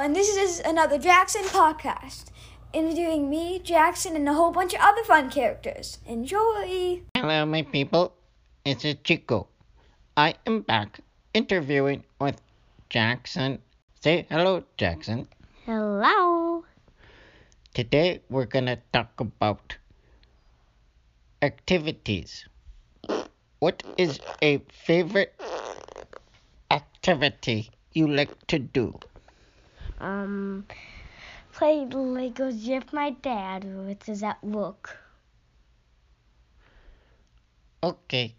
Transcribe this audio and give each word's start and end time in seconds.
and 0.00 0.16
this 0.16 0.34
is 0.34 0.60
another 0.60 0.96
Jackson 0.96 1.42
podcast, 1.42 2.30
interviewing 2.72 3.28
me, 3.28 3.58
Jackson, 3.58 4.16
and 4.16 4.26
a 4.26 4.32
whole 4.32 4.50
bunch 4.50 4.72
of 4.72 4.80
other 4.80 5.04
fun 5.04 5.28
characters. 5.28 5.98
Enjoy! 6.06 7.02
Hello, 7.14 7.44
my 7.44 7.60
people. 7.60 8.14
It's 8.64 8.86
a 8.86 8.94
Chico. 8.94 9.48
I 10.16 10.36
am 10.46 10.62
back 10.62 11.00
interviewing 11.34 12.04
with 12.18 12.40
Jackson. 12.88 13.58
Say 14.00 14.26
hello, 14.30 14.64
Jackson. 14.78 15.28
Hello. 15.66 16.64
Today 17.74 18.22
we're 18.30 18.46
gonna 18.46 18.78
talk 18.94 19.20
about 19.20 19.76
activities. 21.42 22.48
What 23.58 23.82
is 23.98 24.18
a 24.40 24.62
favorite 24.72 25.38
activity 26.70 27.70
you 27.92 28.08
like 28.08 28.46
to 28.46 28.58
do? 28.58 28.98
Um, 30.00 30.66
play 31.52 31.84
Legos 31.84 32.66
with 32.66 32.92
my 32.92 33.10
dad, 33.10 33.64
which 33.86 34.08
is 34.08 34.22
at 34.22 34.42
work. 34.42 34.98
Okay. 37.82 38.34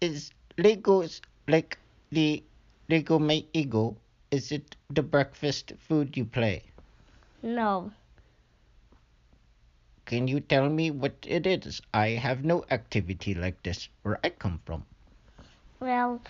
Is 0.00 0.30
Legos 0.58 1.20
like 1.48 1.78
the 2.10 2.42
Lego 2.88 3.18
My 3.18 3.44
Ego? 3.52 3.96
Is 4.30 4.52
it 4.52 4.76
the 4.90 5.02
breakfast 5.02 5.72
food 5.78 6.16
you 6.16 6.24
play? 6.24 6.62
No. 7.42 7.92
Can 10.04 10.28
you 10.28 10.40
tell 10.40 10.68
me 10.68 10.90
what 10.90 11.14
it 11.26 11.46
is? 11.46 11.80
I 11.94 12.08
have 12.10 12.44
no 12.44 12.64
activity 12.70 13.34
like 13.34 13.62
this 13.62 13.88
where 14.02 14.18
I 14.22 14.28
come 14.28 14.60
from. 14.66 14.84
Well, 15.80 16.20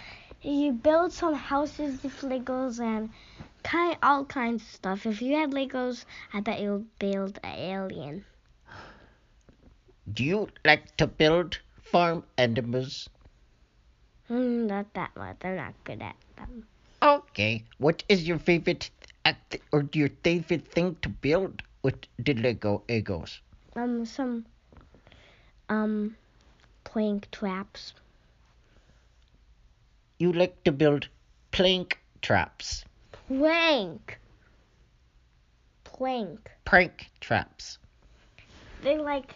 you 0.40 0.72
build 0.72 1.12
some 1.12 1.34
houses 1.34 2.02
with 2.02 2.20
Legos 2.20 2.80
and 2.80 3.10
kind 3.72 3.96
all 4.02 4.24
kinds 4.26 4.62
of 4.62 4.68
stuff. 4.68 5.06
If 5.06 5.22
you 5.22 5.34
had 5.34 5.52
Legos, 5.52 6.04
I 6.34 6.40
bet 6.40 6.60
you 6.60 6.72
would 6.72 6.98
build 6.98 7.38
an 7.42 7.54
alien. 7.58 8.24
Do 10.12 10.24
you 10.24 10.48
like 10.64 10.94
to 10.98 11.06
build 11.06 11.60
farm 11.82 12.24
animals? 12.36 13.08
Hmm, 14.28 14.66
not 14.66 14.92
that 14.94 15.16
much. 15.16 15.36
I'm 15.42 15.56
not 15.56 15.74
good 15.84 16.02
at 16.02 16.16
them. 16.36 16.66
Okay. 17.02 17.64
What 17.78 18.04
is 18.08 18.28
your 18.28 18.38
favorite 18.38 18.90
act 19.24 19.56
or 19.72 19.88
your 19.92 20.10
favorite 20.22 20.68
thing 20.68 20.96
to 21.02 21.08
build 21.08 21.62
with 21.82 21.96
the 22.18 22.34
Lego 22.34 22.82
Egos? 22.88 23.40
Um, 23.74 24.04
some 24.04 24.44
um 25.70 26.16
plank 26.84 27.30
traps. 27.30 27.94
You 30.18 30.32
like 30.32 30.62
to 30.64 30.72
build 30.72 31.08
plank 31.52 31.98
traps, 32.20 32.84
Plank. 33.38 34.18
Plank. 35.84 36.50
prank 36.66 37.10
traps. 37.18 37.78
they 38.82 38.98
like 38.98 39.34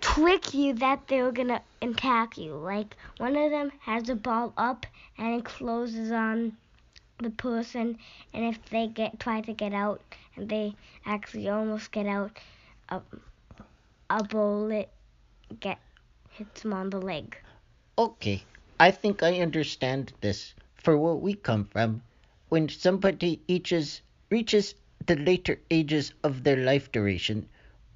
trick 0.00 0.54
you 0.54 0.72
that 0.72 1.06
they're 1.06 1.30
gonna 1.30 1.60
attack 1.82 2.38
you. 2.38 2.54
Like 2.54 2.96
one 3.18 3.36
of 3.36 3.50
them 3.50 3.70
has 3.80 4.08
a 4.08 4.14
ball 4.14 4.54
up 4.56 4.86
and 5.18 5.34
it 5.34 5.44
closes 5.44 6.10
on 6.10 6.56
the 7.18 7.28
person, 7.28 7.98
and 8.32 8.44
if 8.46 8.64
they 8.70 8.86
get 8.86 9.20
try 9.20 9.42
to 9.42 9.52
get 9.52 9.74
out 9.74 10.00
and 10.34 10.48
they 10.48 10.74
actually 11.04 11.50
almost 11.50 11.92
get 11.92 12.06
out, 12.06 12.38
a 12.88 13.02
a 14.08 14.24
bullet 14.24 14.88
get 15.60 15.78
hits 16.30 16.62
them 16.62 16.72
on 16.72 16.88
the 16.88 17.00
leg. 17.00 17.36
Okay, 17.98 18.42
I 18.80 18.90
think 18.90 19.22
I 19.22 19.40
understand 19.40 20.14
this. 20.22 20.54
For 20.76 20.96
where 20.96 21.14
we 21.14 21.34
come 21.34 21.64
from, 21.64 22.00
when 22.48 22.68
somebody 22.68 23.40
reaches 23.48 24.02
reaches 24.30 24.74
the 25.06 25.16
later 25.16 25.58
ages 25.70 26.12
of 26.22 26.42
their 26.44 26.56
life 26.56 26.90
duration, 26.92 27.48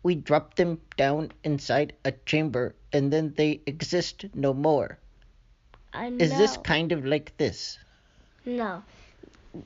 we 0.02 0.14
drop 0.14 0.54
them 0.54 0.80
down 0.96 1.30
inside 1.44 1.92
a 2.04 2.12
chamber 2.26 2.74
and 2.92 3.12
then 3.12 3.34
they 3.36 3.60
exist 3.66 4.24
no 4.34 4.52
more. 4.54 4.98
Uh, 5.92 6.10
Is 6.18 6.30
this 6.30 6.56
kind 6.58 6.92
of 6.92 7.04
like 7.04 7.36
this? 7.36 7.78
No. 8.44 8.82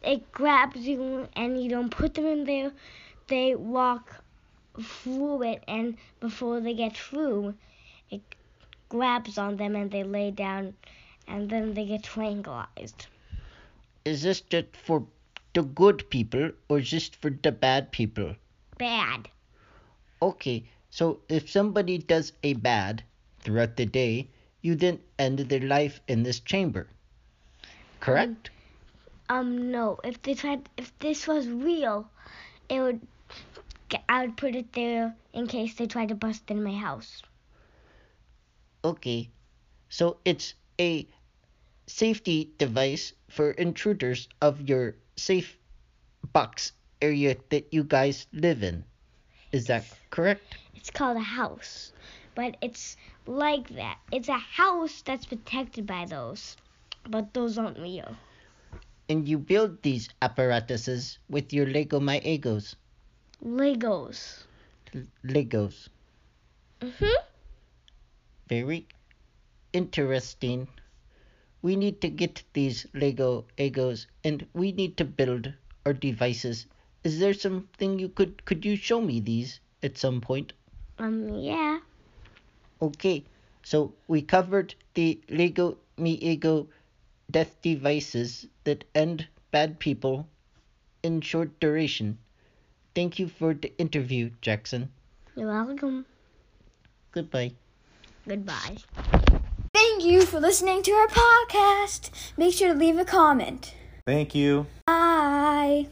It 0.02 0.32
grabs 0.32 0.80
you 0.80 1.28
and 1.36 1.62
you 1.62 1.68
don't 1.68 1.90
put 1.90 2.14
them 2.14 2.26
in 2.26 2.44
there. 2.44 2.72
They 3.28 3.54
walk 3.54 4.22
through 4.82 5.42
it 5.42 5.62
and 5.68 5.96
before 6.20 6.60
they 6.60 6.74
get 6.74 6.96
through, 6.96 7.54
it 8.10 8.22
grabs 8.88 9.38
on 9.38 9.56
them 9.56 9.76
and 9.76 9.90
they 9.90 10.02
lay 10.02 10.30
down 10.30 10.74
and 11.28 11.48
then 11.48 11.74
they 11.74 11.86
get 11.86 12.02
tranquilized. 12.02 13.06
Is 14.04 14.22
this 14.22 14.42
just 14.42 14.76
for 14.76 15.06
the 15.54 15.62
good 15.62 16.10
people 16.10 16.50
or 16.68 16.80
just 16.80 17.16
for 17.16 17.30
the 17.30 17.52
bad 17.52 17.90
people? 17.90 18.36
Bad. 18.76 19.28
Okay, 20.20 20.64
so 20.90 21.20
if 21.28 21.48
somebody 21.48 21.98
does 21.98 22.32
a 22.42 22.52
bad 22.52 23.02
throughout 23.40 23.76
the 23.76 23.86
day, 23.86 24.28
you 24.60 24.74
then 24.74 25.00
end 25.18 25.38
their 25.38 25.60
life 25.60 26.00
in 26.06 26.22
this 26.22 26.40
chamber. 26.40 26.86
Correct? 28.00 28.50
Um 29.30 29.70
no, 29.70 29.98
if 30.04 30.20
they 30.20 30.34
tried 30.34 30.68
if 30.76 30.92
this 30.98 31.26
was 31.26 31.48
real, 31.48 32.10
it 32.68 32.80
would 32.80 33.00
I 34.08 34.26
would 34.26 34.36
put 34.36 34.54
it 34.54 34.72
there 34.74 35.16
in 35.32 35.46
case 35.46 35.74
they 35.74 35.86
tried 35.86 36.08
to 36.08 36.14
bust 36.14 36.50
in 36.50 36.62
my 36.62 36.74
house. 36.74 37.22
Okay, 38.84 39.30
so 39.88 40.18
it's 40.24 40.54
a 40.78 41.06
safety 41.86 42.50
device 42.58 43.12
for 43.28 43.50
intruders 43.52 44.28
of 44.40 44.68
your 44.68 44.96
safe 45.16 45.58
box 46.32 46.72
area 47.02 47.36
that 47.50 47.72
you 47.72 47.84
guys 47.84 48.26
live 48.32 48.62
in. 48.62 48.84
Is 49.52 49.66
that 49.66 49.84
correct? 50.10 50.56
It's 50.74 50.90
called 50.90 51.16
a 51.16 51.20
house, 51.20 51.92
but 52.34 52.56
it's 52.60 52.96
like 53.26 53.68
that. 53.76 53.98
It's 54.10 54.28
a 54.28 54.38
house 54.38 55.02
that's 55.02 55.26
protected 55.26 55.86
by 55.86 56.06
those, 56.06 56.56
but 57.08 57.32
those 57.34 57.58
aren't 57.58 57.78
real. 57.78 58.16
And 59.08 59.28
you 59.28 59.38
build 59.38 59.82
these 59.82 60.08
apparatuses 60.22 61.18
with 61.28 61.52
your 61.52 61.66
Lego 61.66 62.00
My 62.00 62.20
Egos. 62.24 62.74
Legos. 63.44 64.44
L- 64.94 65.02
Legos. 65.24 65.88
Mhm. 66.80 67.12
Very 68.48 68.86
interesting. 69.72 70.68
We 71.64 71.76
need 71.76 72.02
to 72.02 72.08
get 72.10 72.42
these 72.52 72.86
Lego 72.92 73.46
Egos 73.56 74.06
and 74.22 74.46
we 74.52 74.72
need 74.72 74.98
to 74.98 75.04
build 75.06 75.50
our 75.86 75.94
devices. 75.94 76.66
Is 77.04 77.20
there 77.20 77.32
something 77.32 77.98
you 77.98 78.10
could 78.10 78.44
could 78.44 78.66
you 78.66 78.76
show 78.76 79.00
me 79.00 79.18
these 79.20 79.60
at 79.82 79.96
some 79.96 80.20
point? 80.20 80.52
Um. 80.98 81.30
Yeah. 81.30 81.78
Okay. 82.82 83.24
So 83.62 83.94
we 84.08 84.20
covered 84.20 84.74
the 84.92 85.18
Lego 85.30 85.78
Me 85.96 86.12
Ego 86.34 86.68
death 87.30 87.56
devices 87.62 88.46
that 88.64 88.84
end 88.94 89.26
bad 89.50 89.78
people 89.78 90.28
in 91.02 91.22
short 91.22 91.58
duration. 91.60 92.18
Thank 92.94 93.18
you 93.18 93.26
for 93.26 93.54
the 93.54 93.72
interview, 93.78 94.30
Jackson. 94.42 94.90
You're 95.34 95.48
welcome. 95.48 96.04
Goodbye. 97.12 97.52
Goodbye. 98.28 99.13
Thank 99.94 100.06
you 100.06 100.22
for 100.22 100.40
listening 100.40 100.82
to 100.82 100.90
our 100.90 101.06
podcast. 101.06 102.10
Make 102.36 102.52
sure 102.52 102.72
to 102.72 102.74
leave 102.74 102.98
a 102.98 103.04
comment. 103.04 103.72
Thank 104.04 104.34
you. 104.34 104.66
Bye. 104.88 105.86